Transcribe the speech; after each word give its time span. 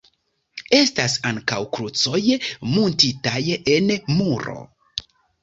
Estas 0.77 1.17
ankaŭ 1.31 1.59
krucoj 1.75 2.21
muntitaj 2.71 3.37
en 3.77 3.95
muro. 4.17 4.59